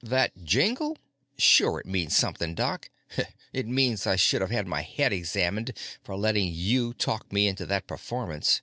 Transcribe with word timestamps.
"That 0.00 0.44
jingle? 0.44 0.96
Sure 1.38 1.80
it 1.80 1.86
means 1.86 2.16
something, 2.16 2.54
Doc. 2.54 2.88
It 3.52 3.66
means 3.66 4.06
I 4.06 4.14
should 4.14 4.40
have 4.42 4.52
had 4.52 4.68
my 4.68 4.82
head 4.82 5.12
examined 5.12 5.72
for 6.04 6.14
letting 6.16 6.52
you 6.54 6.94
talk 6.94 7.32
me 7.32 7.48
into 7.48 7.66
that 7.66 7.88
performance." 7.88 8.62